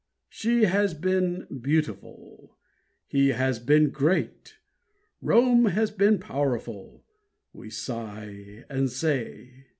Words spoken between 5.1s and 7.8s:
"Rome has been powerful," we